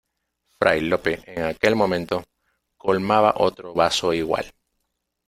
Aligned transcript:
fray 0.57 0.79
Lope, 0.81 1.19
en 1.27 1.43
aquel 1.45 1.75
momento, 1.75 2.23
colmaba 2.75 3.35
otro 3.37 3.75
vaso 3.75 4.13
igual: 4.15 4.51